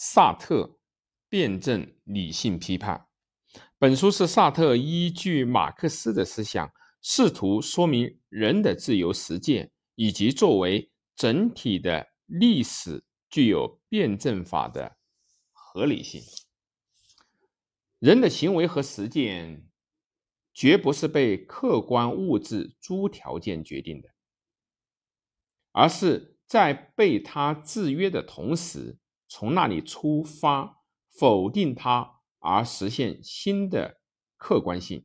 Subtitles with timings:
[0.00, 0.78] 萨特
[1.28, 3.08] 辩证理性批判》。
[3.78, 14.98] 本书是萨特依据马克思的思想，试图说明人的自由实践，以及作为整体的历史具有辩证法的
[15.50, 16.22] 合理性。
[17.98, 19.68] 人的行为和实践
[20.54, 24.10] 绝不是被客观物质诸条件决定的，
[25.72, 28.96] 而是在被它制约的同时，
[29.28, 32.16] 从那里出发，否定它。
[32.40, 34.00] 而实现新的
[34.36, 35.04] 客观性，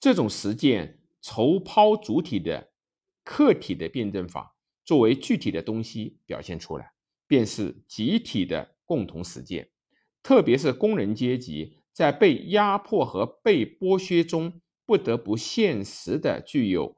[0.00, 2.72] 这种实践筹抛主体的
[3.22, 6.92] 客体的辩证法作为具体的东西表现出来，
[7.28, 9.70] 便是集体的共同实践。
[10.24, 16.96] 特别是工人阶级在被压迫和被剥削中，不得不现实的具有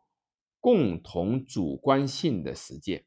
[0.61, 3.05] 共同主观性的实践。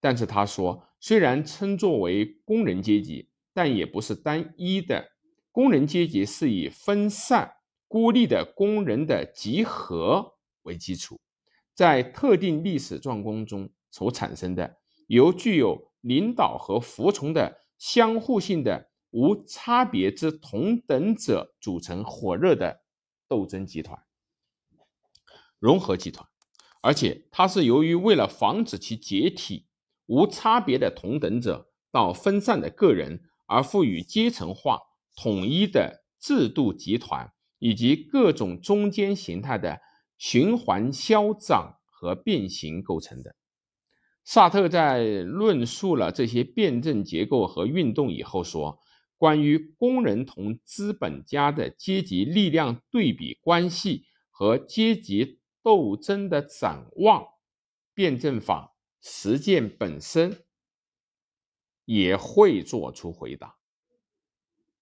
[0.00, 5.12] 但是他说，虽然称作为工人阶级，但也不是单一的。
[5.50, 7.54] 工人阶级是以分散、
[7.88, 11.18] 孤立的工人的集合为基础，
[11.74, 22.82] 在特定历史状况中所产生的，由具有领导和服从的相互性的无差别之同等者组成火热的
[23.26, 23.98] 斗争集团、
[25.58, 26.28] 融合集团，
[26.82, 29.66] 而且它是由于为了防止其解体，
[30.06, 34.80] 无差别的同等者到分散的个人而赋予阶层化。
[35.18, 39.80] 统一的制度集团以及各种中间形态的
[40.18, 43.34] 循环消长和变形构成的。
[44.22, 48.78] 萨特在论述了这些辩证结构和运动以后说
[49.16, 57.24] ：“关于工人同资本家的阶级力量对比关系和阶级斗争的展望，
[57.94, 58.75] 辩证法
[59.08, 60.44] 实践本身
[61.84, 63.56] 也会做出回答。”